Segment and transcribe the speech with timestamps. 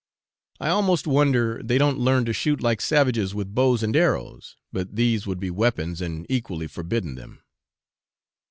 [0.59, 4.95] I almost wonder they don't learn to shoot like savages with bows and arrows, but
[4.95, 7.43] these would be weapons, and equally forbidden them.